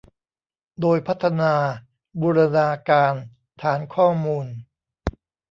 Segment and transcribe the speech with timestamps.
[0.81, 1.53] โดยพัฒนา
[2.21, 3.13] บูรณาการ
[3.61, 4.45] ฐานข้อมูล